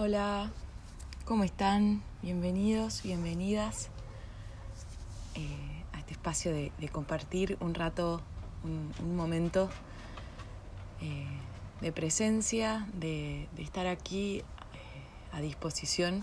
[0.00, 0.52] Hola,
[1.24, 2.04] ¿cómo están?
[2.22, 3.88] Bienvenidos, bienvenidas
[5.34, 8.20] eh, a este espacio de, compartir un rato,
[8.62, 9.68] un, momento
[11.00, 11.26] eh,
[11.80, 14.44] de presencia, de, estar aquí eh,
[15.32, 16.22] a disposición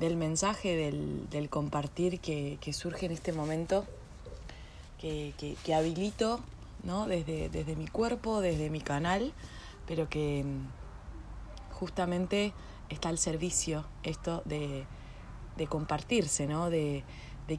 [0.00, 3.86] del mensaje, del, compartir que, surge en este momento,
[4.98, 6.40] que, habilito
[6.82, 7.06] ¿no?
[7.06, 9.32] desde, desde mi cuerpo, desde mi canal,
[9.86, 10.44] pero que
[11.74, 12.54] justamente
[12.88, 14.86] está al servicio esto de,
[15.68, 16.70] compartirse, ¿no?
[16.70, 17.04] De,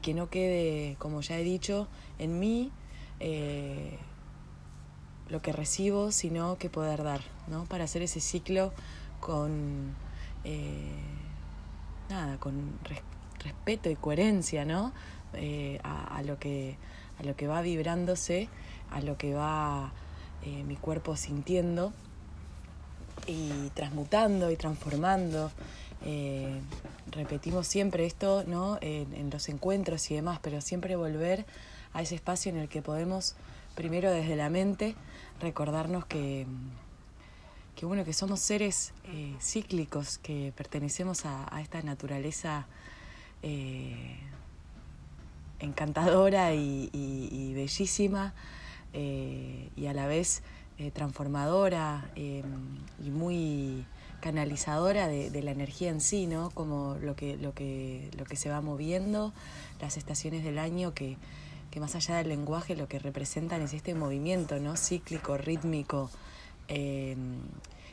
[0.02, 1.86] que no quede, como ya he dicho,
[2.18, 2.72] en mí
[3.20, 3.98] eh,
[5.28, 7.64] lo que recibo, sino que poder dar, ¿no?
[7.66, 8.72] Para hacer ese ciclo
[9.20, 9.94] con,
[10.44, 10.98] eh,
[12.10, 12.78] nada, con
[13.38, 14.92] respeto y coherencia, ¿no?
[15.34, 16.76] Eh, a, lo que,
[17.20, 18.48] a lo que va vibrándose,
[18.90, 19.92] a lo que va
[20.64, 21.92] mi cuerpo sintiendo
[23.26, 25.50] y transmutando y transformando.
[26.04, 26.60] Eh,
[27.10, 28.78] repetimos siempre esto ¿no?
[28.80, 31.46] En, los encuentros y demás, pero siempre volver
[31.92, 33.34] a ese espacio en el que podemos,
[33.74, 34.94] primero desde la mente,
[35.40, 36.46] recordarnos que,
[37.74, 42.66] que, bueno, que somos seres eh, cíclicos, que pertenecemos a, esta naturaleza
[43.42, 44.18] eh,
[45.58, 48.34] encantadora y bellísima
[48.94, 50.42] y a la vez
[50.78, 52.44] eh, transformadora em,
[53.02, 53.86] y muy
[54.20, 56.50] canalizadora de, la energía en sí, ¿no?
[56.50, 59.32] Como lo que, lo que, lo que se va moviendo,
[59.80, 61.16] las estaciones del año que,
[61.70, 64.76] que más allá del lenguaje lo que representan es este movimiento, ¿no?
[64.76, 66.10] Cíclico, rítmico,
[66.68, 67.38] em,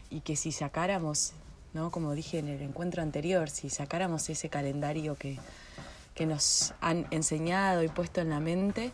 [0.09, 1.33] y que si sacáramos,
[1.73, 1.91] ¿no?
[1.91, 5.39] Como dije en el encuentro anterior, si sacáramos ese calendario que,
[6.15, 8.91] que nos han enseñado y puesto en la mente,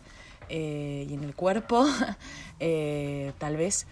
[0.50, 1.86] eh, y en el cuerpo,
[2.60, 3.86] eh, tal vez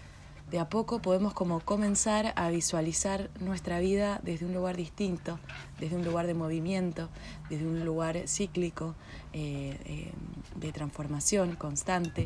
[0.51, 5.39] de a poco podemos como comenzar a visualizar nuestra vida desde un lugar distinto,
[5.79, 7.07] desde un lugar de movimiento,
[7.49, 8.95] desde un lugar cíclico,
[9.31, 10.11] eh,
[10.55, 12.25] de transformación constante.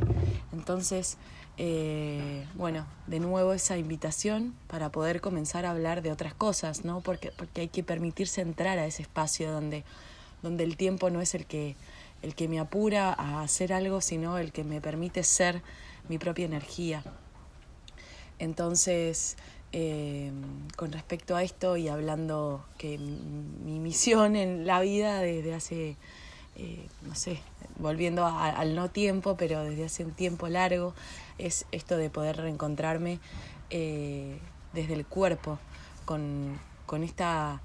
[0.54, 1.18] Entonces,
[2.56, 7.02] bueno, de nuevo esa invitación para poder comenzar a hablar de otras cosas, ¿no?
[7.02, 9.84] Porque, porque hay que permitirse entrar a ese espacio donde,
[10.42, 11.76] donde el tiempo no es el que
[12.24, 15.62] el que me apura a hacer algo, sino el que me permite ser
[16.10, 17.04] mi propia energía.
[18.40, 19.38] Entonces,
[19.74, 20.32] eh,
[20.78, 25.98] con respecto a esto y hablando que mi misión en la vida desde hace,
[26.56, 27.40] eh, no sé,
[27.78, 30.94] volviendo al no tiempo, pero desde hace un tiempo largo,
[31.38, 33.20] es esto de poder reencontrarme
[33.70, 34.40] eh,
[34.72, 35.60] desde el cuerpo,
[36.06, 37.62] con, con esta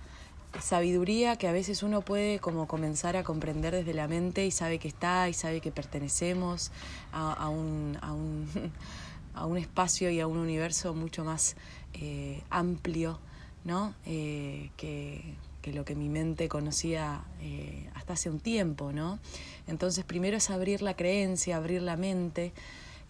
[0.61, 4.79] sabiduría que a veces uno puede como comenzar a comprender desde la mente y sabe
[4.79, 6.73] que está y sabe que pertenecemos
[7.13, 8.49] a, un, a, un,
[9.35, 11.57] a un, espacio y a un universo mucho más
[11.95, 13.19] eh, amplio
[13.65, 13.95] ¿no?
[14.07, 18.93] Eh, que, que, lo que mi mente conocía eh, hasta hace un tiempo.
[18.93, 19.19] ¿no?
[19.67, 22.53] Entonces primero es abrir la creencia, abrir la mente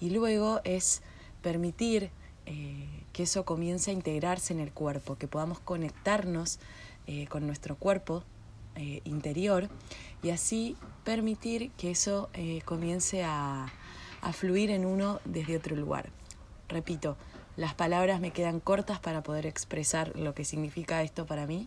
[0.00, 1.03] y luego es
[1.43, 2.10] permitir
[3.12, 6.59] que eso comience a integrarse en el cuerpo, que podamos conectarnos
[7.11, 8.23] eh, con nuestro cuerpo
[8.77, 9.71] eh, interior
[10.23, 13.73] y así permitir que eso eh, comience a,
[14.35, 16.11] fluir en uno desde otro lugar.
[16.69, 17.17] Repito,
[17.57, 21.67] las palabras me quedan cortas para poder expresar lo que significa esto para mí,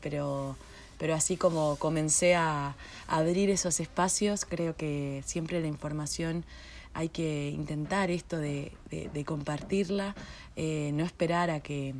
[0.00, 0.56] pero,
[0.96, 2.76] pero así como comencé a,
[3.08, 6.44] abrir esos espacios, creo que siempre la información
[6.94, 10.14] hay que intentar esto de compartirla,
[10.56, 11.96] no esperar a que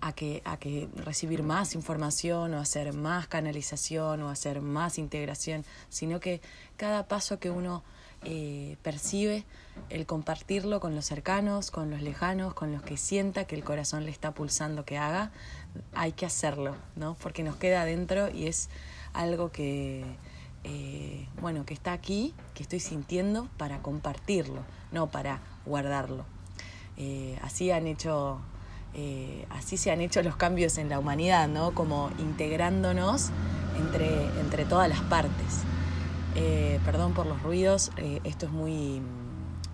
[0.00, 5.64] a que, a que recibir más información o hacer más canalización o hacer más integración,
[5.88, 6.40] sino que
[6.76, 7.82] cada paso que uno
[8.22, 9.44] eh, percibe,
[9.90, 14.04] el compartirlo con los cercanos, con los lejanos, con los que sienta que el corazón
[14.04, 15.30] le está pulsando que haga,
[15.94, 17.14] hay que hacerlo, ¿no?
[17.22, 18.68] Porque nos queda adentro y es
[19.12, 20.04] algo que,
[20.64, 26.24] eh, bueno, que está aquí, que estoy sintiendo para compartirlo, no para guardarlo.
[26.96, 28.40] Eh, así han hecho
[28.98, 31.74] eh, así se han hecho los cambios en la humanidad, ¿no?
[31.74, 33.28] Como integrándonos
[33.78, 35.64] entre, entre todas las partes.
[36.34, 39.02] Eh, perdón por los ruidos, eh, esto es muy,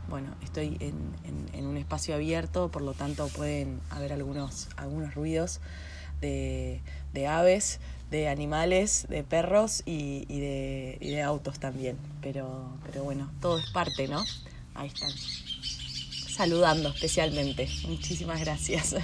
[0.08, 5.60] bueno, estoy en, un espacio abierto, por lo tanto pueden haber algunos, algunos ruidos
[6.20, 6.80] de,
[7.28, 7.80] aves,
[8.10, 11.96] de animales, de perros y, de, y de autos también.
[12.20, 14.22] Pero, pero bueno, todo es parte, ¿no?
[14.74, 15.10] Ahí están
[16.32, 17.68] saludando especialmente.
[17.88, 18.96] Muchísimas gracias.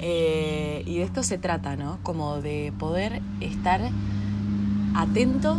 [0.00, 1.98] Eh, y de esto se trata, ¿no?
[2.02, 3.80] Como de poder estar
[4.94, 5.56] atento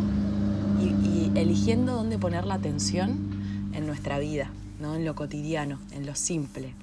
[0.79, 4.95] y, eligiendo dónde poner la atención en nuestra vida, ¿no?
[4.95, 6.73] En lo cotidiano, en lo simple.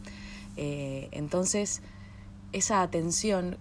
[0.57, 1.83] Eh, entonces,
[2.53, 3.57] esa atención,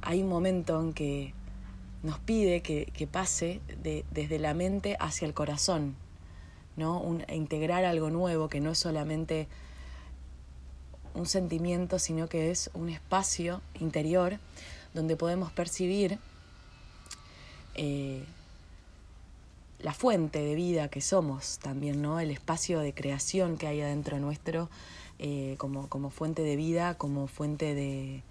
[0.00, 1.34] hay un momento en que
[2.02, 5.94] nos pide que, pase de, desde la mente hacia el corazón,
[6.76, 7.18] ¿no?
[7.28, 9.48] integrar algo nuevo que no es solamente
[11.14, 14.38] un sentimiento, sino que es un espacio interior
[14.94, 16.18] donde podemos percibir
[17.74, 18.24] eh,
[19.78, 22.20] la fuente de vida que somos también, ¿no?
[22.20, 24.70] El espacio de creación que hay adentro nuestro
[25.18, 28.22] eh, como, como, fuente de vida, como fuente de,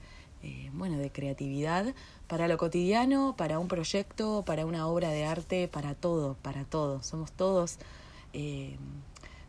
[0.44, 1.94] eh, bueno, de creatividad
[2.28, 7.04] para lo cotidiano, para un proyecto, para una obra de arte, para todo, para todo.
[7.04, 7.78] Somos todos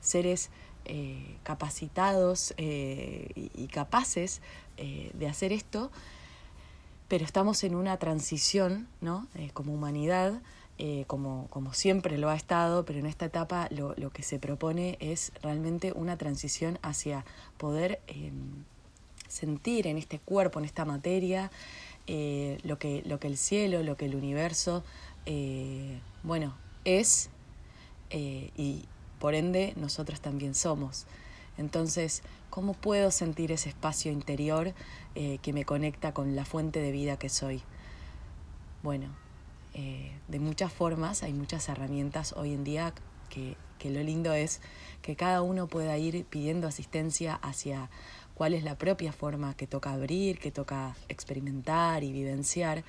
[0.00, 0.50] seres
[1.42, 4.40] capacitados y, capaces
[4.76, 5.90] de hacer esto
[7.12, 9.26] pero estamos en una transición, ¿no?
[9.34, 10.40] Eh, como humanidad,
[10.78, 14.38] eh, como, como siempre lo ha estado, pero en esta etapa lo, lo que se
[14.38, 17.26] propone es realmente una transición hacia
[17.58, 18.64] poder em,
[19.28, 21.50] sentir en este cuerpo, en esta materia,
[22.06, 24.82] eh, lo, que, lo que el cielo, lo que el universo,
[26.22, 26.54] bueno,
[26.86, 27.28] es
[28.12, 28.84] y
[29.18, 31.06] por ende nosotros también somos.
[31.58, 34.74] Entonces, ¿cómo puedo sentir ese espacio interior
[35.14, 37.62] eh, que me conecta con la fuente de vida que soy?
[38.82, 39.08] Bueno,
[39.74, 42.92] eh, de muchas formas, hay muchas herramientas hoy en día
[43.28, 44.60] que, lo lindo es
[45.02, 47.90] que cada uno pueda ir pidiendo asistencia hacia
[48.34, 52.84] cuál es la propia forma que toca abrir, que toca experimentar y vivenciar,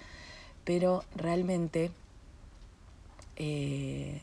[0.64, 1.90] pero realmente
[3.38, 4.22] eh,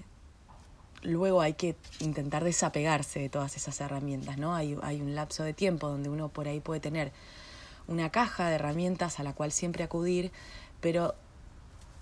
[1.02, 4.55] luego hay que intentar desapegarse de todas esas herramientas, ¿no?
[4.55, 7.12] Hay, hay un lapso de tiempo donde uno por ahí puede tener
[7.88, 10.31] una caja de herramientas a la cual siempre acudir,
[10.81, 11.14] pero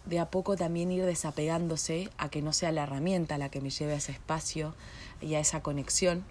[0.04, 3.70] de a poco también ir desapegándose a que no sea la herramienta la que me
[3.70, 4.74] lleve a ese espacio
[5.20, 6.24] y a esa conexión,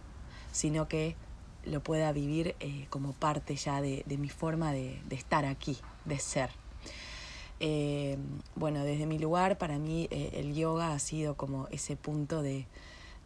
[0.51, 1.15] sino que
[1.63, 6.49] lo pueda vivir eh, como parte ya de, mi forma de estar aquí, de ser.
[7.59, 8.17] Eh,
[8.55, 12.67] bueno, desde mi lugar, para mí eh, el yoga ha sido como ese punto de,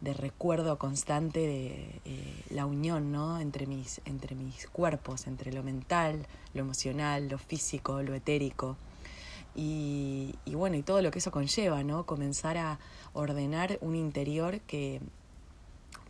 [0.00, 3.38] recuerdo constante de eh, la unión ¿no?
[3.38, 8.76] entre, mis, entre mis cuerpos, entre lo mental, lo emocional, lo físico, lo etérico.
[9.54, 12.06] Y, y, bueno, y todo lo que eso conlleva, ¿no?
[12.06, 12.78] Comenzar a
[13.12, 15.02] ordenar un interior que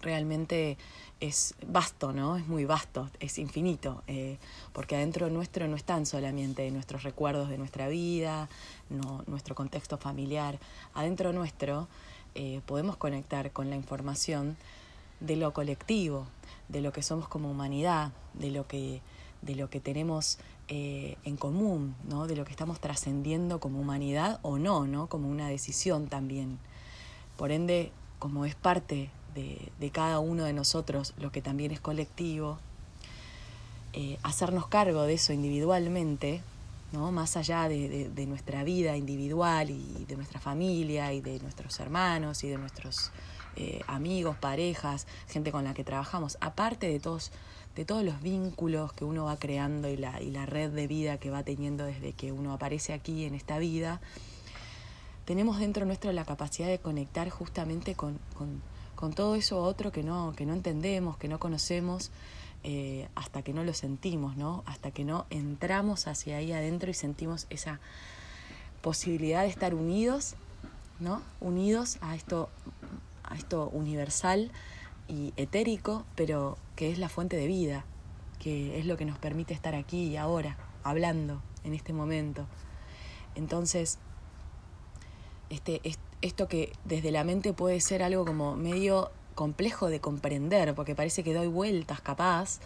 [0.03, 0.77] realmente
[1.21, 2.37] es vasto, ¿no?
[2.37, 4.39] Es muy vasto, es infinito, eh,
[4.73, 8.49] porque adentro nuestro no están solamente nuestros recuerdos de nuestra vida,
[9.27, 10.59] nuestro contexto familiar.
[10.95, 11.89] Adentro nuestro
[12.35, 14.57] eh, podemos conectar con la información
[15.21, 16.27] de lo colectivo,
[16.69, 19.01] de lo que somos como humanidad, de lo que,
[19.43, 22.27] de lo que tenemos eh, en común, ¿no?
[22.27, 25.07] De lo que estamos trascendiendo como humanidad o no, ¿no?
[25.07, 26.59] Como una decisión también.
[27.37, 32.59] Por ende, como es parte de, cada uno de nosotros, lo que también es colectivo,
[33.93, 36.43] eh, hacernos cargo de eso individualmente,
[36.93, 37.13] ¿no?
[37.13, 42.49] más allá de, nuestra vida individual y de nuestra familia y de nuestros hermanos y
[42.49, 43.11] de nuestros
[43.57, 47.33] eh, amigos, parejas, gente con la que trabajamos, aparte de todos,
[47.77, 51.19] de todos los vínculos que uno va creando y la, y la red de vida
[51.19, 54.01] que va teniendo desde que uno aparece aquí en esta vida,
[55.25, 58.63] tenemos dentro nuestro la capacidad de conectar justamente con, con
[59.03, 62.13] con todo eso otro que no, que no entendemos, que no conocemos,
[62.63, 64.63] eh, hasta que no lo sentimos, ¿no?
[64.65, 67.81] Hasta que no entramos hacia ahí adentro y sentimos esa
[68.81, 70.37] posibilidad de estar unidos,
[71.01, 71.21] ¿no?
[71.41, 72.49] Unidos a esto,
[73.25, 74.53] a esto universal
[75.09, 77.85] y etérico, pero que es la fuente de vida,
[78.39, 82.47] que es lo que nos permite estar aquí y ahora, hablando en este momento.
[83.35, 83.99] Entonces,
[85.51, 90.75] este, este esto que desde la mente puede ser algo como medio complejo de comprender,
[90.75, 92.61] porque parece que doy vueltas capaz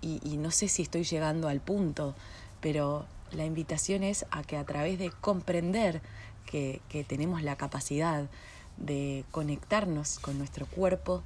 [0.00, 2.14] y, no sé si estoy llegando al punto,
[2.60, 6.02] pero la invitación es a que a través de comprender
[6.44, 8.28] que, tenemos la capacidad
[8.76, 11.22] de conectarnos con nuestro cuerpo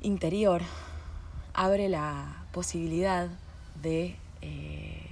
[0.00, 0.62] interior,
[1.54, 3.28] abre la posibilidad
[3.82, 5.06] de eh,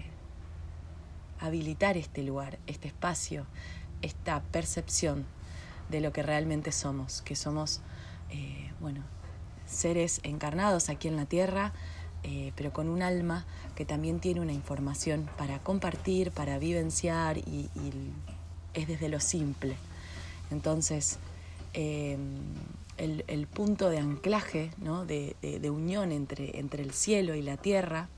[1.40, 3.46] habilitar este lugar, este espacio,
[4.00, 5.26] esta percepción
[5.90, 7.80] de lo que realmente somos, que somos,
[8.30, 9.02] eh, bueno,
[9.66, 11.72] seres encarnados aquí en la Tierra,
[12.24, 17.70] eh, pero con un alma que también tiene una información para compartir, para vivenciar y,
[18.74, 19.76] es desde lo simple.
[20.50, 21.18] Entonces,
[21.72, 22.38] em,
[22.96, 25.04] el, punto de anclaje, ¿no?
[25.04, 25.34] de,
[25.70, 28.08] unión entre, entre, el cielo y la tierra,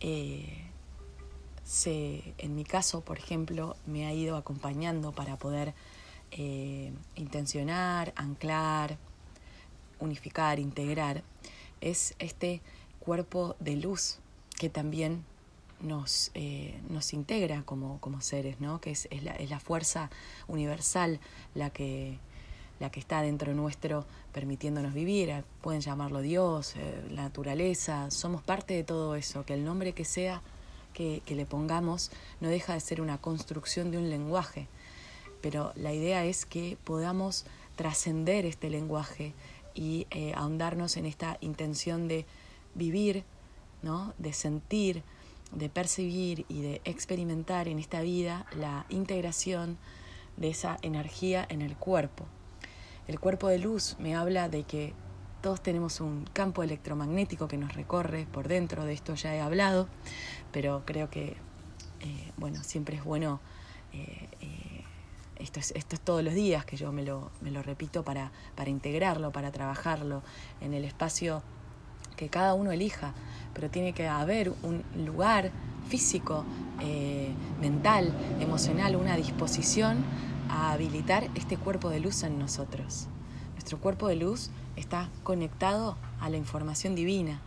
[0.00, 0.63] eh,
[1.64, 5.74] se, en mi caso, por ejemplo, me ha ido acompañando para poder
[6.30, 8.98] eh, intencionar, anclar,
[9.98, 11.22] unificar, integrar,
[11.80, 12.60] es este
[13.00, 14.18] cuerpo de luz
[14.58, 15.24] que también
[15.80, 18.80] nos, eh, nos integra como, como seres, ¿no?
[18.80, 20.10] que es, es, la, es la fuerza
[20.48, 21.20] universal
[21.54, 22.18] la que,
[22.80, 28.74] la que está dentro nuestro permitiéndonos vivir, pueden llamarlo Dios, eh, la naturaleza, somos parte
[28.74, 30.42] de todo eso, que el nombre que sea
[30.94, 32.10] que, le pongamos
[32.40, 34.68] no deja de ser una construcción de un lenguaje,
[35.42, 37.44] pero la idea es que podamos
[37.76, 39.34] trascender este lenguaje
[39.74, 42.24] y eh, ahondarnos en esta intención de
[42.74, 43.24] vivir,
[43.82, 44.14] ¿no?
[44.18, 45.02] de sentir,
[45.52, 49.76] de percibir y de experimentar en esta vida la integración
[50.36, 52.24] de esa energía en el cuerpo.
[53.06, 54.94] El cuerpo de luz me habla de que
[55.44, 59.88] todos tenemos un campo electromagnético que nos recorre por dentro, de esto ya he hablado,
[60.52, 61.36] pero creo que,
[62.00, 63.40] eh, bueno, siempre es bueno,
[63.92, 64.84] eh, eh,
[65.36, 68.32] esto, es, esto es todos los días que yo me lo, me lo repito para,
[68.56, 70.22] para integrarlo, para trabajarlo
[70.62, 71.42] en el espacio
[72.16, 73.12] que cada uno elija,
[73.52, 75.50] pero tiene que haber un lugar
[75.90, 76.46] físico,
[77.60, 80.06] mental, emocional, una disposición
[80.48, 83.08] a habilitar este cuerpo de luz en nosotros.
[83.64, 87.40] Nuestro cuerpo de luz está conectado a la información divina.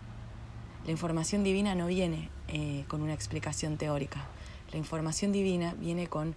[0.84, 4.26] La información divina no viene eh, con una explicación teórica.
[4.72, 6.34] La información divina viene con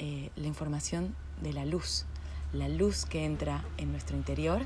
[0.00, 2.06] eh, la información de la luz.
[2.52, 4.62] La luz que entra en nuestro interior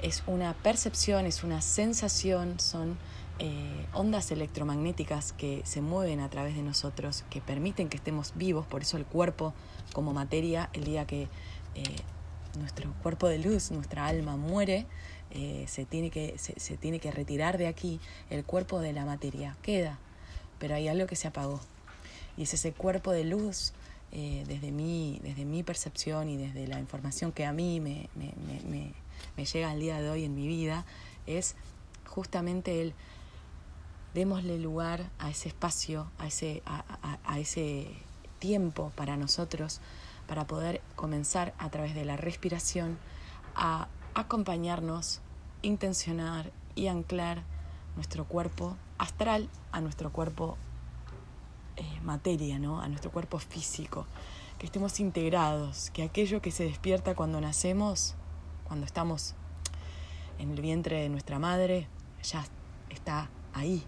[0.00, 2.96] es una percepción, es una sensación, son
[3.40, 8.64] eh, ondas electromagnéticas que se mueven a través de nosotros, que permiten que estemos vivos,
[8.64, 9.52] por eso el cuerpo
[9.92, 11.28] como materia, el día que
[12.56, 14.86] nuestro cuerpo de luz, nuestra alma muere,
[15.30, 19.56] eh, se, tiene que, se, tiene que retirar de aquí, el cuerpo de la materia
[19.62, 19.98] queda,
[20.58, 21.60] pero hay algo que se apagó.
[22.36, 23.72] Y es ese cuerpo de luz,
[24.12, 28.32] desde, mi, desde mi percepción y desde la información que a mí me, me,
[29.36, 30.86] me, llega al día de hoy en mi vida,
[31.26, 31.54] es
[32.06, 32.94] justamente el
[34.14, 37.88] démosle lugar a ese espacio, a ese, a, ese
[38.38, 39.80] tiempo para nosotros,
[40.26, 42.98] para poder comenzar a través de la respiración
[43.54, 45.20] a acompañarnos,
[45.62, 47.42] intencionar y anclar
[47.96, 50.56] nuestro cuerpo astral a nuestro cuerpo
[51.76, 52.80] eh, materia, ¿no?
[52.80, 54.06] a nuestro cuerpo físico,
[54.58, 58.14] que estemos integrados, que aquello que se despierta cuando nacemos,
[58.64, 59.34] cuando estamos
[60.38, 61.88] en el vientre de nuestra madre,
[62.22, 62.44] ya
[62.90, 63.84] está ahí,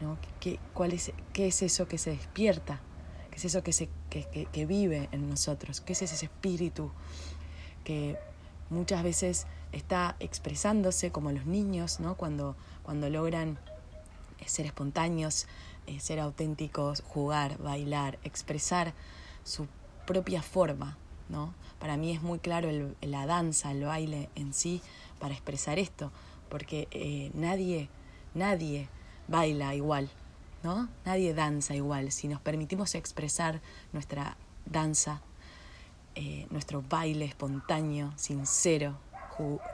[0.00, 0.18] ¿no?
[0.40, 2.80] ¿Qué, cuál es, ¿Qué es eso que se despierta?
[3.30, 5.80] ¿Qué es eso que, se, que, que, vive en nosotros?
[5.80, 6.90] ¿Qué es ese espíritu
[7.84, 8.16] que
[8.70, 12.16] muchas veces está expresándose como los niños, ¿no?
[12.16, 13.58] cuando, cuando logran
[14.40, 15.46] eh, ser espontáneos,
[15.86, 18.92] eh, ser auténticos, jugar, bailar, expresar
[19.44, 19.66] su
[20.06, 20.96] propia forma.
[21.28, 21.54] ¿no?
[21.78, 24.80] Para mí es muy claro el, la danza, el baile en sí
[25.18, 26.10] para expresar esto,
[26.48, 27.88] porque eh, nadie,
[28.34, 28.88] nadie
[29.28, 30.10] baila igual,
[30.62, 30.88] ¿no?
[31.04, 32.12] Nadie danza igual.
[32.12, 33.60] Si nos permitimos expresar
[33.92, 35.22] nuestra danza,
[36.14, 38.98] eh, nuestro baile espontáneo, sincero,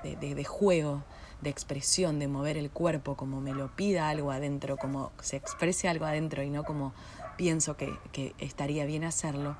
[0.02, 1.04] de, juego,
[1.40, 5.88] de expresión, de mover el cuerpo como me lo pida algo adentro, como se exprese
[5.88, 6.92] algo adentro y no como
[7.36, 9.56] pienso que, que estaría bien hacerlo,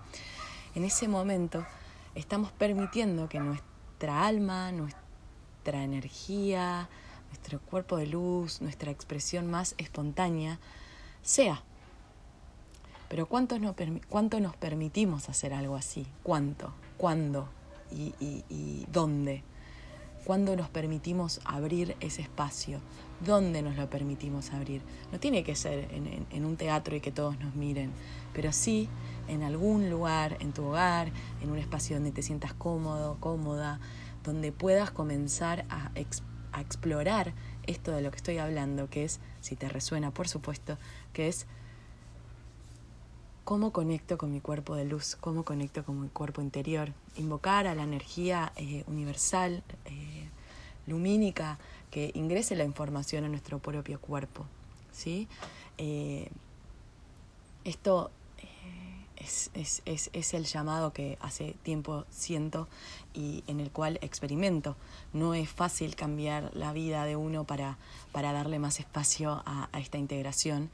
[0.75, 1.65] en ese momento
[2.15, 6.89] estamos permitiendo que nuestra alma, nuestra energía,
[7.29, 10.59] nuestro cuerpo de luz, nuestra expresión más espontánea,
[11.23, 11.63] sea.
[13.09, 13.75] Pero ¿cuánto nos,
[14.09, 16.07] cuánto nos permitimos hacer algo así?
[16.23, 16.73] ¿Cuánto?
[16.97, 17.49] ¿Cuándo?
[17.91, 19.43] ¿Y, y, dónde?
[20.25, 22.81] ¿Cuándo nos permitimos abrir ese espacio?
[23.25, 24.81] ¿Dónde nos lo permitimos abrir?
[25.11, 27.91] No tiene que ser en, en, un teatro y que todos nos miren,
[28.33, 28.89] pero sí
[29.29, 31.13] en algún lugar, en tu hogar,
[31.43, 33.79] en un espacio donde te sientas cómodo, cómoda,
[34.25, 35.91] donde puedas comenzar a
[36.53, 37.33] a explorar
[37.67, 40.79] esto de lo que estoy hablando, que es, si te resuena, por supuesto,
[41.13, 41.47] que es
[43.45, 47.75] cómo conecto con mi cuerpo de luz, cómo conecto con mi cuerpo interior, invocar a
[47.75, 50.29] la energía eh, universal, eh,
[50.87, 51.59] lumínica,
[51.91, 54.47] que ingrese la información a nuestro propio cuerpo.
[54.93, 55.29] ¿sí?
[55.79, 56.31] Eh,
[57.65, 58.11] esto
[59.25, 62.69] es, es, es, el llamado que hace tiempo siento
[63.15, 64.77] y en el cual experimento.
[65.13, 67.79] No es fácil cambiar la vida de uno para,
[68.13, 70.71] para darle más espacio a, esta integración,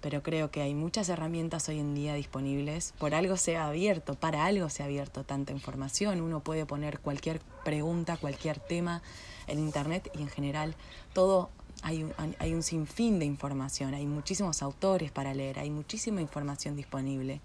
[0.00, 2.94] pero creo que hay muchas herramientas hoy en día disponibles.
[2.98, 6.20] Por algo se ha abierto, para algo se ha abierto tanta información.
[6.20, 9.02] Uno puede poner cualquier pregunta, cualquier tema
[9.46, 10.74] en Internet y en general
[11.12, 11.50] todo
[11.82, 12.06] hay
[12.38, 17.40] hay un sinfín de información, hay muchísimos autores para leer, hay muchísima información disponible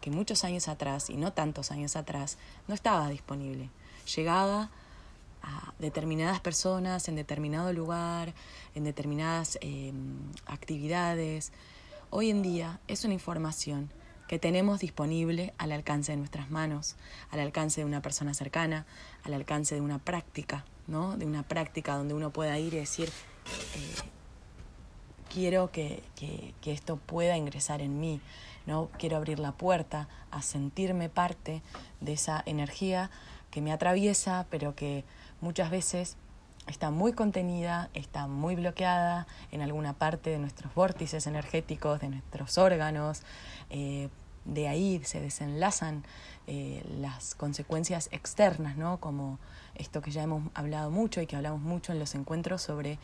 [0.00, 2.38] que muchos años atrás, y no tantos años atrás,
[2.68, 3.70] no estaba disponible.
[4.14, 4.70] Llegaba
[5.42, 8.34] a determinadas personas en determinado lugar,
[8.74, 11.52] en determinadas em, actividades.
[12.10, 13.90] Hoy en día es una información
[14.28, 16.94] que tenemos disponible al alcance de nuestras manos,
[17.30, 18.86] al alcance de una persona cercana,
[19.24, 21.16] al alcance de una práctica, ¿no?
[21.16, 24.10] De una práctica donde uno pueda ir y decir, eh,
[25.32, 28.20] quiero que, que, esto pueda ingresar en mí,
[28.70, 28.88] ¿no?
[28.98, 31.60] Quiero abrir la puerta a sentirme parte
[32.00, 33.10] de esa energía
[33.50, 35.04] que me atraviesa, pero que
[35.40, 36.16] muchas veces
[36.68, 42.58] está muy contenida, está muy bloqueada en alguna parte de nuestros vórtices energéticos, de nuestros
[42.58, 43.22] órganos,
[43.70, 44.08] eh,
[44.44, 46.04] de ahí se desenlazan
[46.46, 48.98] eh, las consecuencias externas, ¿no?
[48.98, 49.40] Como
[49.74, 53.00] esto que ya hemos hablado mucho y que hablamos mucho en los encuentros sobre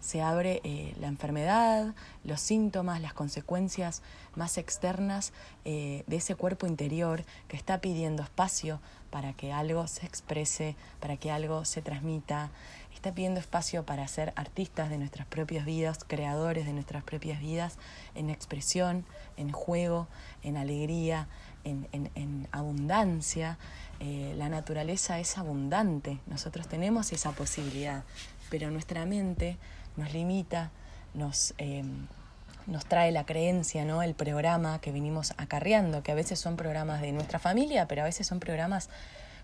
[0.00, 4.02] se abre eh, la enfermedad, los síntomas, las consecuencias
[4.34, 5.32] más externas
[5.64, 8.80] eh, de ese cuerpo interior que está pidiendo espacio
[9.10, 12.50] para que algo se exprese, para que algo se transmita,
[12.94, 17.78] está pidiendo espacio para ser artistas de nuestras propias vidas, creadores de nuestras propias vidas,
[18.14, 19.04] en expresión,
[19.36, 20.06] en juego,
[20.42, 21.26] en alegría,
[21.64, 23.58] en, en, abundancia.
[24.00, 28.04] Eh, la naturaleza es abundante, nosotros tenemos esa posibilidad,
[28.50, 29.56] pero nuestra mente
[29.96, 30.70] nos limita,
[31.14, 31.84] nos, eh,
[32.66, 34.02] nos trae la creencia, ¿no?
[34.02, 38.04] el programa que vinimos acarreando, que a veces son programas de nuestra familia, pero a
[38.04, 38.88] veces son programas,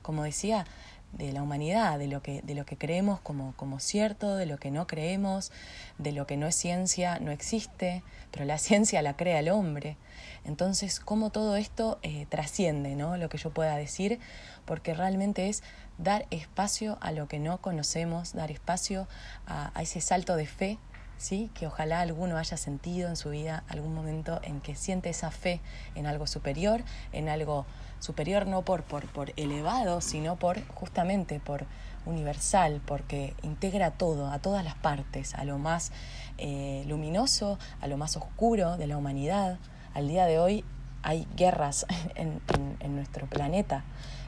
[0.03, 0.67] como decía,
[1.13, 4.59] de la humanidad, de lo que, de lo que creemos como, como cierto, de lo
[4.59, 5.51] que no creemos,
[5.99, 9.97] de lo que no es ciencia, no existe, pero la ciencia la crea el hombre.
[10.45, 13.17] Entonces, cómo todo esto eh, trasciende, ¿no?
[13.17, 14.21] Lo que yo pueda decir,
[14.65, 15.63] porque realmente es
[15.99, 19.09] dar espacio a lo que no conocemos, dar espacio
[19.47, 20.79] a, ese salto de fe,
[21.17, 21.51] ¿sí?
[21.55, 25.61] que ojalá alguno haya sentido en su vida algún momento en que siente esa fe
[25.95, 26.83] en algo superior,
[27.13, 27.65] en algo
[28.07, 31.67] superior no por, por, por elevado, sino por justamente por
[32.07, 35.93] universal, porque integra todo, a todas las partes, a lo más
[36.39, 39.59] eh, luminoso, a lo más oscuro de la humanidad.
[39.93, 40.65] Al día de hoy
[41.03, 42.41] hay guerras en,
[42.81, 43.85] en nuestro planeta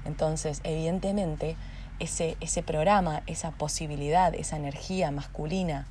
[0.08, 1.56] entonces, evidentemente,
[1.98, 5.86] ese, ese programa, esa posibilidad, esa energía masculina,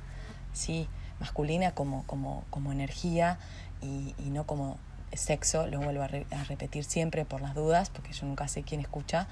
[0.52, 0.88] ¿sí?
[1.20, 3.38] masculina como, como, como energía
[3.80, 4.76] y, no como
[5.14, 6.08] sexo, lo vuelvo a,
[6.44, 9.28] repetir siempre por las dudas, porque yo nunca sé quién escucha.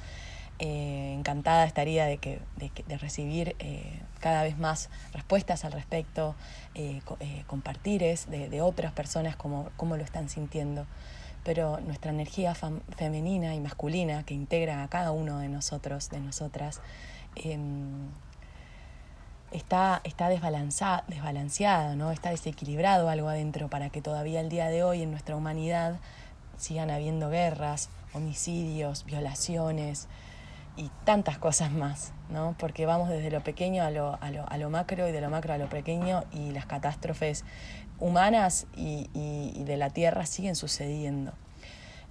[0.59, 6.35] Eh, encantada estaría de, que, de, recibir eh, cada vez más respuestas al respecto,
[6.75, 10.87] eh, eh compartires de, de, otras personas cómo, cómo lo están sintiendo
[11.45, 12.57] pero nuestra energía
[12.97, 16.81] femenina y masculina que integra a cada uno de nosotros, de nosotras,
[19.51, 22.13] está, está desbalanceada, ¿no?
[22.13, 25.99] está desequilibrado algo adentro para que todavía el día de hoy en nuestra humanidad
[26.57, 30.09] sigan habiendo guerras, homicidios, violaciones
[30.77, 32.55] y tantas cosas más, ¿no?
[32.59, 35.31] porque vamos desde lo pequeño a lo, a lo, a lo macro y de lo
[35.31, 37.45] macro a lo pequeño y las catástrofes
[37.99, 39.09] humanas y,
[39.65, 41.33] de la Tierra siguen sucediendo.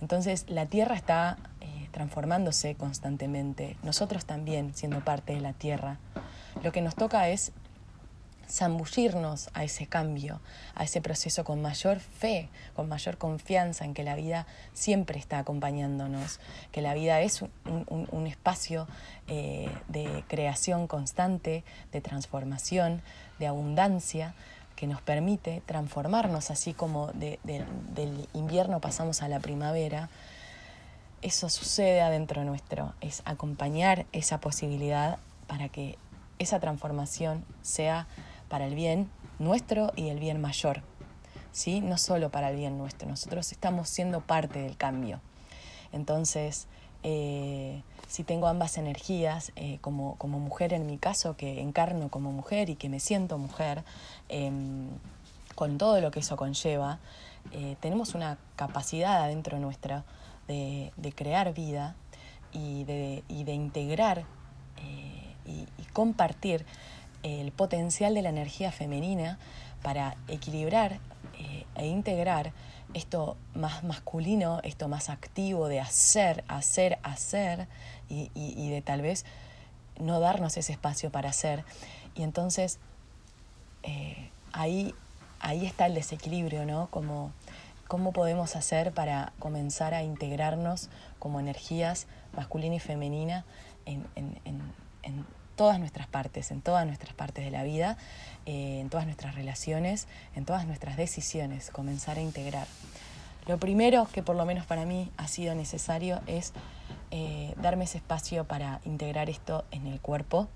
[0.02, 6.00] Entonces la Tierra está eh, transformándose constantemente, nosotros también siendo parte de la Tierra.
[6.64, 7.52] Lo que nos toca es
[8.50, 10.40] zambullirnos a ese cambio,
[10.76, 15.40] a ese proceso con mayor fe, con mayor confianza en que la vida siempre está
[15.40, 16.40] acompañándonos,
[16.72, 18.88] que la vida es un, espacio
[19.28, 23.02] eh, de creación constante, de transformación,
[23.40, 24.34] de abundancia,
[24.76, 30.10] que nos permite transformarnos, así como del invierno pasamos a la primavera,
[31.22, 35.98] eso sucede adentro nuestro, es acompañar esa posibilidad para que
[36.40, 38.08] esa transformación sea
[38.50, 40.82] para el bien nuestro y el bien mayor,
[41.52, 41.82] ¿sí?
[41.82, 45.22] no solo para el bien nuestro, nosotros estamos siendo parte del cambio.
[45.92, 46.68] Entonces,
[47.04, 52.32] eh, si tengo ambas energías, eh, como, como, mujer en mi caso, que encarno como
[52.32, 53.84] mujer y que me siento mujer,
[54.30, 54.90] em,
[55.56, 57.00] con todo lo que eso conlleva,
[57.52, 60.04] eh, tenemos una capacidad adentro nuestra
[60.48, 61.96] de, de crear vida
[62.52, 64.26] y de, y de integrar
[65.96, 66.66] compartir
[67.24, 69.40] el potencial de la energía femenina
[69.82, 71.00] para equilibrar
[71.76, 72.52] e integrar
[72.94, 77.68] esto más masculino, esto más activo de hacer, hacer, hacer
[78.10, 79.26] y, de tal vez
[80.00, 81.64] no darnos ese espacio para hacer.
[82.14, 82.80] Y entonces
[83.84, 84.94] eh, ahí,
[85.40, 86.88] ahí está el desequilibrio, ¿no?
[86.90, 87.32] Como,
[87.88, 93.46] ¿Cómo podemos hacer para comenzar a integrarnos como energías masculina y femenina
[93.86, 94.62] en, en, en,
[95.04, 95.26] en
[95.56, 97.98] todas nuestras partes, en todas nuestras partes de la vida,
[98.46, 102.68] eh, en todas nuestras relaciones, en todas nuestras decisiones, comenzar a integrar.
[103.48, 106.54] Lo primero que por lo menos para mí ha sido necesario es
[107.12, 110.48] eh, darme ese espacio para integrar esto en el cuerpo,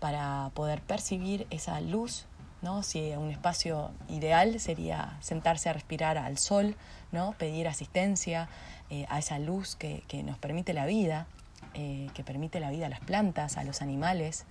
[0.00, 2.24] para poder percibir esa luz,
[2.62, 2.82] ¿no?
[2.82, 6.74] Si un espacio ideal sería sentarse a respirar al sol,
[7.12, 7.32] ¿no?
[7.32, 8.48] Pedir asistencia
[8.88, 11.26] eh, a esa luz que, nos permite la vida,
[11.74, 14.46] eh, que permite la vida a las plantas, a los animales,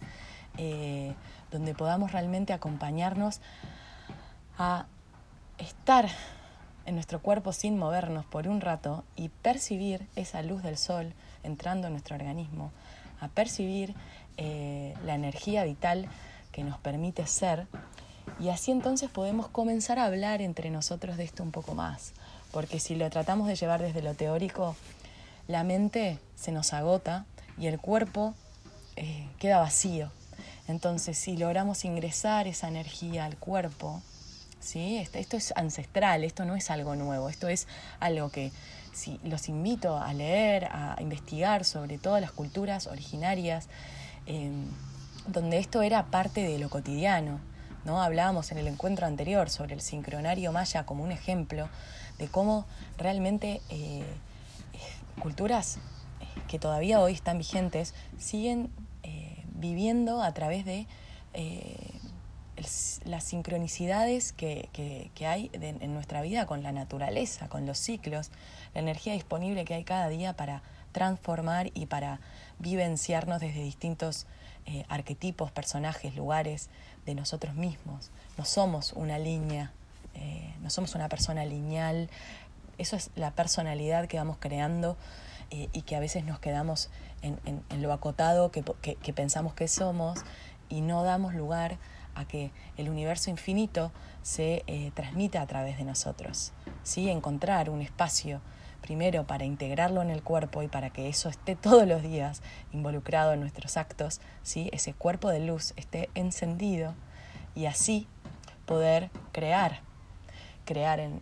[1.49, 3.39] donde podamos realmente acompañarnos
[4.57, 4.86] a
[5.57, 6.10] estar
[6.86, 11.88] en nuestro cuerpo sin movernos por un rato y percibir esa luz del sol entrando
[11.88, 12.71] en nuestro organismo,
[13.19, 13.93] a percibir
[14.38, 16.07] eh, la energía vital
[16.51, 17.67] que nos permite ser.
[18.39, 22.13] Y así entonces podemos comenzar a hablar entre nosotros de esto un poco más,
[22.51, 24.75] porque si lo tratamos de llevar desde lo teórico,
[25.51, 27.25] la mente se nos agota
[27.57, 28.33] y el cuerpo
[28.95, 30.11] eh, queda vacío.
[30.67, 34.01] Entonces, si logramos ingresar esa energía al cuerpo,
[34.59, 34.97] ¿sí?
[34.97, 37.67] Esto, esto es ancestral, esto no es algo nuevo, esto es
[37.99, 38.51] algo que
[38.93, 43.67] si, los invito a leer, a investigar sobre todas las culturas originarias,
[44.25, 44.65] em,
[45.27, 47.39] donde esto era parte de lo cotidiano.
[47.83, 48.01] ¿no?
[48.01, 51.67] Hablábamos en el encuentro anterior sobre el sincronario maya como un ejemplo
[52.19, 52.65] de cómo
[52.97, 54.05] realmente eh,
[55.21, 55.77] culturas
[56.19, 58.69] eh, que todavía hoy están vigentes siguen
[59.03, 60.88] eh, viviendo a través de
[63.05, 64.67] las sincronicidades que,
[65.25, 68.31] hay en nuestra vida con la naturaleza, con los ciclos,
[68.73, 72.19] la energía disponible que hay cada día para transformar y para
[72.60, 74.25] vivenciarnos desde distintos
[74.65, 76.69] eh, arquetipos, personajes, lugares
[77.05, 78.12] de nosotros mismos.
[78.38, 79.71] No somos una línea,
[80.13, 82.10] eh, no somos una persona lineal,
[82.81, 84.97] eso es la personalidad que vamos creando
[85.49, 86.89] eh, y que a veces nos quedamos
[87.21, 87.39] en,
[87.81, 90.19] lo acotado que, que pensamos que somos
[90.69, 91.77] y no damos lugar
[92.15, 93.91] a que el universo infinito
[94.21, 96.51] se eh, transmita a través de nosotros.
[96.83, 97.09] ¿sí?
[97.09, 98.41] Encontrar un espacio
[98.81, 102.41] primero para integrarlo en el cuerpo y para que eso esté todos los días
[102.71, 104.69] involucrado en nuestros actos, ¿sí?
[104.73, 106.95] ese cuerpo de luz esté encendido
[107.55, 108.07] y así
[108.65, 109.81] poder crear,
[110.65, 111.21] crear en,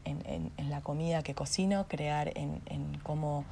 [0.70, 2.62] la comida que cocino, crear en,
[3.04, 3.46] cómo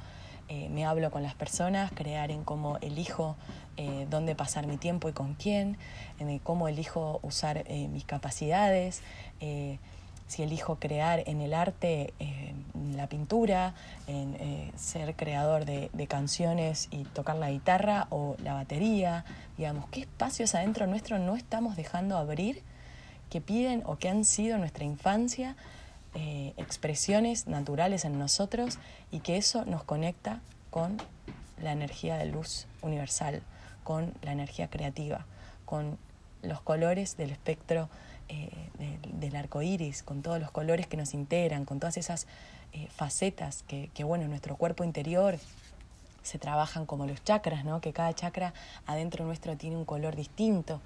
[0.48, 3.36] eh, me hablo con las personas, crear en cómo elijo
[3.76, 5.76] eh, dónde pasar mi tiempo y con quién,
[6.18, 9.02] en cómo elijo usar eh, mis capacidades,
[10.26, 13.74] si elijo crear en el arte, en la pintura,
[14.06, 14.36] en
[14.76, 19.24] ser creador de, de, canciones y tocar la guitarra o la batería,
[19.56, 22.62] digamos, qué espacios adentro nuestro no estamos dejando abrir
[23.30, 25.56] que piden o que han sido nuestra infancia
[26.20, 28.78] eh, expresiones naturales en nosotros
[29.12, 30.96] y que eso nos conecta con
[31.62, 33.40] la energía de luz universal,
[33.84, 35.26] con la energía creativa,
[35.64, 35.96] con
[36.42, 37.88] los colores del espectro
[38.28, 38.50] eh,
[39.12, 42.26] del arco iris, con todos los colores que nos integran, con todas esas
[42.72, 45.38] eh, facetas que, que, bueno, en nuestro cuerpo interior
[46.24, 47.80] se trabajan como los chakras, ¿no?
[47.80, 48.54] que cada chakra
[48.86, 50.80] adentro nuestro tiene un color distinto,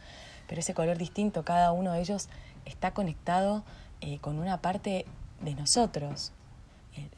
[0.46, 2.28] pero ese color distinto, cada uno de ellos
[2.66, 3.64] está conectado
[4.20, 5.06] con una parte
[5.42, 6.32] de nosotros.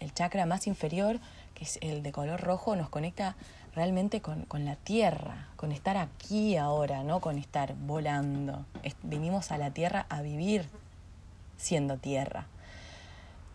[0.00, 1.18] El, chakra más inferior,
[1.54, 3.36] que es el de color rojo, nos conecta
[3.74, 8.64] realmente con, la tierra, con estar aquí ahora, no con estar volando.
[9.02, 10.68] vinimos a la tierra a vivir
[11.56, 12.46] siendo tierra.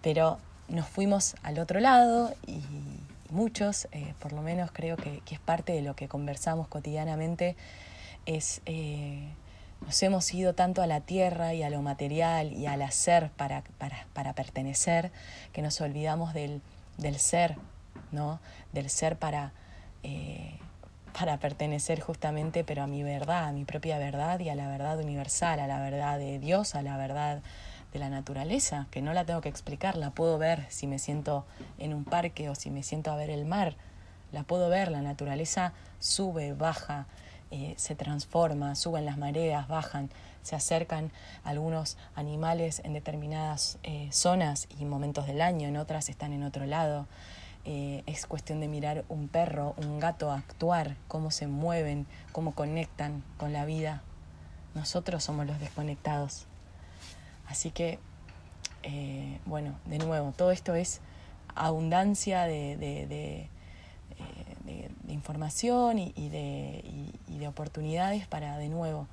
[0.02, 2.62] Pero nos fuimos al otro lado y
[3.30, 7.56] muchos, eh, por lo menos creo que, es parte de lo que conversamos cotidianamente,
[8.26, 9.30] es eh,
[9.86, 13.64] nos hemos ido tanto a la tierra y a lo material y al hacer para,
[14.14, 15.12] para, pertenecer,
[15.54, 16.62] que nos olvidamos del,
[16.98, 17.56] del, ser,
[18.12, 18.40] ¿no?
[18.74, 19.54] Del ser para,
[20.04, 20.58] eh,
[21.18, 25.00] para pertenecer justamente, pero a mi verdad, a mi propia verdad y a la verdad
[25.00, 27.42] universal, a la verdad de Dios, a la verdad
[27.94, 31.46] de la naturaleza, que no la tengo que explicar, la puedo ver si me siento
[31.80, 33.76] en un parque o si me siento a ver el mar,
[34.32, 37.08] la puedo ver, la naturaleza sube, baja,
[37.52, 40.12] eh, se transforma, suben las mareas, bajan,
[40.44, 41.12] se acercan
[41.44, 46.68] algunos animales en determinadas eh, zonas y momentos del año, en otras están en otro
[46.68, 47.08] lado.
[47.66, 53.24] Eh, es cuestión de mirar un perro, un gato actuar, cómo se mueven, cómo conectan
[53.38, 54.04] con la vida.
[54.76, 56.46] Nosotros somos los desconectados.
[57.48, 57.98] Así que,
[59.48, 61.02] bueno, de nuevo, todo esto es
[61.56, 63.50] abundancia de de,
[65.14, 66.84] información y, de,
[67.28, 69.08] de oportunidades para de nuevo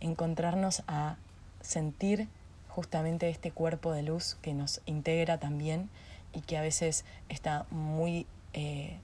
[0.00, 1.16] encontrarnos a
[1.60, 2.28] sentir
[2.68, 5.90] justamente este cuerpo de luz que nos integra también
[6.32, 8.98] y que a veces está muy eh,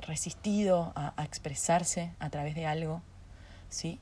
[0.00, 3.02] resistido a, expresarse a través de algo,
[3.68, 3.98] ¿sí?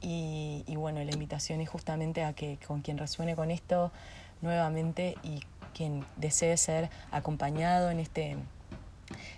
[0.00, 3.92] Y, y, bueno, la invitación es justamente a que con quien resuene con esto
[4.40, 5.40] nuevamente y
[5.74, 8.36] quien desee ser acompañado en este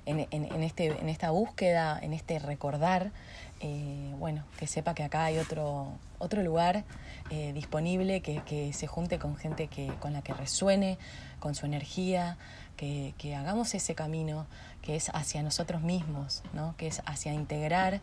[0.07, 3.11] en, este, en esta búsqueda, en este recordar,
[3.61, 6.85] eh, bueno, que sepa que acá hay otro, otro lugar
[7.31, 10.99] eh, disponible, que, se junte con gente que, con la que resuene,
[11.41, 12.37] con su energía,
[12.77, 14.47] que, hagamos ese camino
[14.83, 16.77] que es hacia nosotros mismos, ¿no?
[16.77, 18.01] que es hacia integrar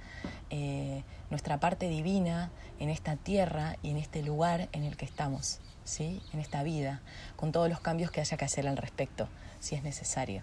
[0.50, 5.60] eh, nuestra parte divina en esta tierra y en este lugar en el que estamos,
[5.84, 6.22] ¿sí?
[6.34, 7.02] en esta vida,
[7.36, 9.28] con todos los cambios que haya que hacer al respecto,
[9.60, 10.42] si es necesario.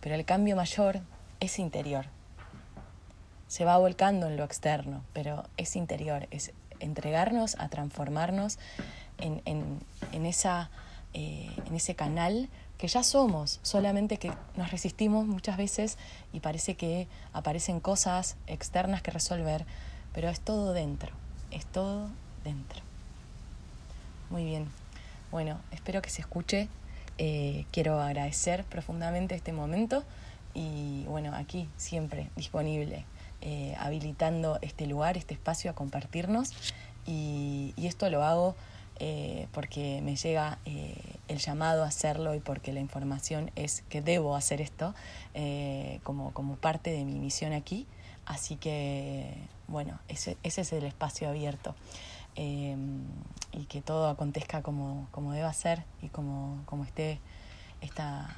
[0.00, 1.00] Pero el cambio mayor
[1.40, 2.06] es interior.
[3.48, 8.58] Se va volcando en lo externo, pero es interior, es entregarnos a transformarnos
[9.18, 9.42] en,
[10.12, 10.70] en, esa,
[11.14, 15.96] eh, en ese canal que ya somos, solamente que nos resistimos muchas veces
[16.32, 19.64] y parece que aparecen cosas externas que resolver,
[20.12, 21.12] pero es todo dentro,
[21.50, 22.10] es todo
[22.44, 22.80] dentro.
[24.28, 24.68] Muy bien,
[25.30, 26.68] bueno, espero que se escuche
[27.18, 30.04] eh, quiero agradecer profundamente este momento
[30.54, 33.04] y bueno, aquí siempre disponible,
[33.40, 36.52] eh, habilitando este lugar, este espacio a compartirnos
[37.06, 38.56] y, esto lo hago
[38.98, 44.34] eh, porque me llega el llamado a hacerlo y porque la información es que debo
[44.34, 44.94] hacer esto
[46.02, 47.86] como, como parte de mi misión aquí.
[48.26, 49.32] Así que,
[49.68, 51.76] bueno, ese, ese es el espacio abierto.
[52.36, 53.00] Em,
[53.52, 57.18] y que todo acontezca como, como deba ser y como, como esté
[57.80, 58.28] esta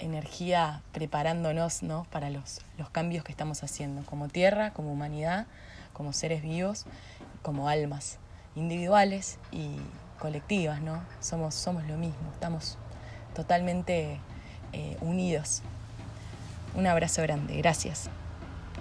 [0.00, 2.06] energía preparándonos ¿no?
[2.10, 5.46] para los, los cambios que estamos haciendo, como tierra, como humanidad,
[5.92, 6.86] como seres vivos,
[7.42, 8.18] como almas
[8.56, 9.76] individuales y
[10.18, 11.02] colectivas, ¿no?
[11.20, 12.78] Somos, somos lo mismo, estamos
[13.34, 14.18] totalmente
[14.72, 15.62] eh, unidos.
[16.74, 18.10] Un abrazo grande, gracias.